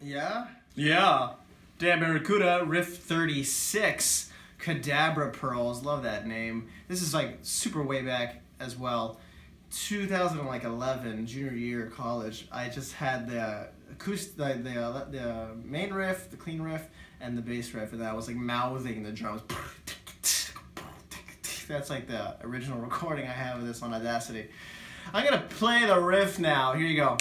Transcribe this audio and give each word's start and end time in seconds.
Yeah? 0.00 0.46
Yeah. 0.74 1.30
Dan 1.78 2.00
Barracuda, 2.00 2.64
Riff 2.66 2.98
36, 2.98 4.30
Cadabra 4.58 5.32
Pearls. 5.32 5.82
Love 5.84 6.02
that 6.02 6.26
name. 6.26 6.68
This 6.88 7.02
is 7.02 7.14
like 7.14 7.38
super 7.42 7.82
way 7.82 8.02
back 8.02 8.42
as 8.58 8.76
well. 8.76 9.18
2011, 9.72 11.26
junior 11.26 11.52
year 11.52 11.86
of 11.86 11.94
college. 11.94 12.48
I 12.50 12.68
just 12.68 12.92
had 12.94 13.28
the 13.28 13.68
acoustic, 13.90 14.36
the, 14.36 14.60
the, 14.62 14.80
uh, 14.80 15.04
the 15.10 15.48
main 15.64 15.92
riff, 15.92 16.30
the 16.30 16.36
clean 16.36 16.60
riff, 16.60 16.88
and 17.20 17.36
the 17.36 17.42
bass 17.42 17.72
riff, 17.72 17.92
and 17.92 18.02
I 18.02 18.12
was 18.12 18.26
like 18.26 18.36
mouthing 18.36 19.02
the 19.02 19.12
drums. 19.12 19.42
That's 21.68 21.88
like 21.88 22.08
the 22.08 22.34
original 22.42 22.78
recording 22.80 23.26
I 23.26 23.32
have 23.32 23.58
of 23.58 23.66
this 23.66 23.82
on 23.82 23.94
Audacity. 23.94 24.48
I'm 25.14 25.24
gonna 25.24 25.44
play 25.50 25.86
the 25.86 26.00
riff 26.00 26.38
now. 26.38 26.72
Here 26.72 26.86
you 26.86 26.96
go. 26.96 27.16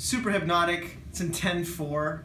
Super 0.00 0.30
hypnotic. 0.30 0.96
It's 1.10 1.20
in 1.20 1.32
10 1.32 1.64
4. 1.64 2.22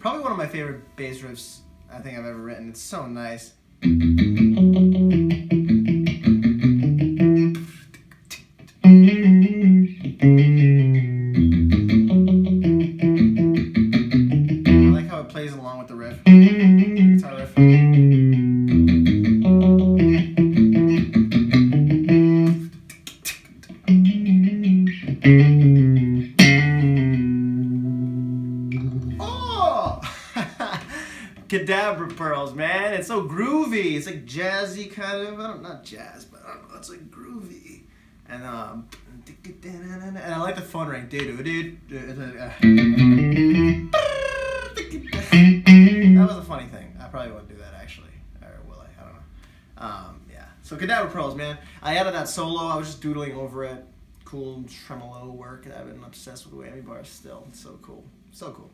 Probably 0.00 0.22
one 0.22 0.32
of 0.32 0.38
my 0.38 0.46
favorite 0.46 0.96
bass 0.96 1.20
riffs 1.20 1.58
I 1.92 1.98
think 1.98 2.18
I've 2.18 2.24
ever 2.24 2.38
written. 2.38 2.70
It's 2.70 2.80
so 2.80 3.04
nice. 3.06 3.52
Cadabra 31.48 32.16
pearls, 32.16 32.54
man. 32.54 32.94
It's 32.94 33.08
so 33.08 33.26
groovy. 33.26 33.96
It's 33.96 34.06
like 34.06 34.24
jazzy 34.26 34.90
kind 34.90 35.26
of. 35.26 35.40
I 35.40 35.48
don't 35.48 35.62
not 35.62 35.84
jazz, 35.84 36.24
but 36.24 36.42
I 36.44 36.54
don't 36.54 36.70
know. 36.70 36.76
It's 36.76 36.90
like 36.90 37.10
groovy. 37.10 37.82
And 38.28 38.44
um, 38.44 38.88
and 39.64 40.18
I 40.18 40.40
like 40.40 40.56
the 40.56 40.62
phone 40.62 40.88
ring. 40.88 41.08
That 46.14 46.26
was 46.28 46.36
a 46.38 46.42
funny 46.42 46.66
thing. 46.68 46.96
I 47.00 47.06
probably 47.08 47.32
wouldn't 47.32 47.48
do 47.48 47.56
that 47.56 47.74
actually, 47.74 48.08
or 48.42 48.60
will 48.66 48.80
I? 48.80 48.86
I 49.00 49.04
don't 49.04 49.14
know. 49.14 49.22
Um, 49.76 50.20
yeah. 50.30 50.46
So 50.62 50.76
Cadabra 50.76 51.10
pearls, 51.12 51.34
man. 51.34 51.58
I 51.82 51.96
added 51.96 52.14
that 52.14 52.28
solo. 52.28 52.66
I 52.66 52.76
was 52.76 52.86
just 52.86 53.02
doodling 53.02 53.34
over 53.34 53.64
it. 53.64 53.84
Cool 54.24 54.64
tremolo 54.86 55.30
work. 55.30 55.66
I've 55.66 55.86
been 55.86 56.02
obsessed 56.02 56.46
with 56.50 56.66
whammy 56.66 56.84
bars 56.84 57.08
still. 57.08 57.44
It's 57.50 57.60
so 57.60 57.78
cool. 57.82 58.04
So 58.32 58.52
cool. 58.52 58.70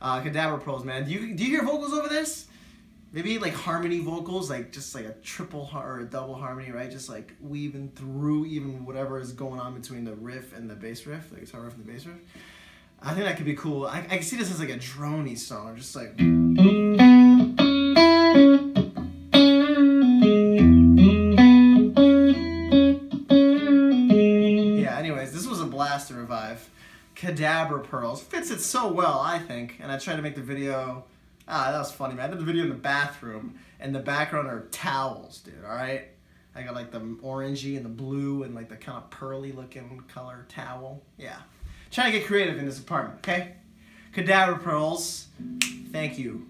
Uh, 0.00 0.20
Cadabra 0.22 0.62
Pearls, 0.62 0.84
man. 0.84 1.04
Do 1.04 1.10
you 1.12 1.34
do 1.34 1.44
you 1.44 1.50
hear 1.50 1.64
vocals 1.64 1.92
over 1.92 2.08
this? 2.08 2.46
Maybe 3.10 3.38
like 3.38 3.54
harmony 3.54 4.00
vocals, 4.00 4.50
like 4.50 4.70
just 4.70 4.94
like 4.94 5.06
a 5.06 5.12
triple 5.22 5.64
har- 5.64 5.94
or 5.94 6.00
a 6.00 6.04
double 6.04 6.34
harmony, 6.34 6.70
right? 6.70 6.90
Just 6.90 7.08
like 7.08 7.32
weaving 7.40 7.92
through 7.96 8.46
even 8.46 8.84
whatever 8.84 9.18
is 9.18 9.32
going 9.32 9.58
on 9.60 9.74
between 9.74 10.04
the 10.04 10.14
riff 10.14 10.54
and 10.56 10.68
the 10.68 10.74
bass 10.74 11.06
riff, 11.06 11.30
the 11.30 11.40
guitar 11.40 11.62
riff 11.62 11.74
and 11.74 11.86
the 11.86 11.90
bass 11.92 12.04
riff. 12.06 12.18
I 13.00 13.14
think 13.14 13.24
that 13.26 13.36
could 13.36 13.46
be 13.46 13.54
cool. 13.54 13.86
I, 13.86 14.06
I 14.10 14.20
see 14.20 14.36
this 14.36 14.50
as 14.50 14.60
like 14.60 14.70
a 14.70 14.78
droney 14.78 15.38
song, 15.38 15.76
just 15.76 15.94
like. 15.96 16.14
Cadabra 27.18 27.82
Pearls. 27.82 28.22
Fits 28.22 28.50
it 28.50 28.60
so 28.60 28.90
well, 28.92 29.18
I 29.18 29.38
think. 29.38 29.78
And 29.80 29.90
I 29.90 29.98
tried 29.98 30.16
to 30.16 30.22
make 30.22 30.36
the 30.36 30.42
video. 30.42 31.04
Ah, 31.48 31.72
that 31.72 31.78
was 31.78 31.90
funny, 31.90 32.14
man. 32.14 32.26
I 32.26 32.28
did 32.28 32.38
the 32.38 32.44
video 32.44 32.62
in 32.62 32.68
the 32.68 32.76
bathroom, 32.76 33.58
and 33.80 33.94
the 33.94 34.00
background 34.00 34.48
are 34.48 34.68
towels, 34.70 35.40
dude, 35.40 35.64
alright? 35.64 36.08
I 36.54 36.62
got 36.62 36.74
like 36.74 36.90
the 36.90 37.00
orangey 37.00 37.76
and 37.76 37.84
the 37.84 37.90
blue 37.90 38.42
and 38.42 38.54
like 38.54 38.68
the 38.68 38.76
kind 38.76 38.98
of 38.98 39.10
pearly 39.10 39.52
looking 39.52 40.02
color 40.12 40.44
towel. 40.48 41.02
Yeah. 41.16 41.36
Trying 41.90 42.12
to 42.12 42.18
get 42.18 42.26
creative 42.26 42.58
in 42.58 42.66
this 42.66 42.78
apartment, 42.78 43.18
okay? 43.20 43.54
Cadabra 44.14 44.62
Pearls, 44.62 45.28
thank 45.90 46.18
you. 46.18 46.46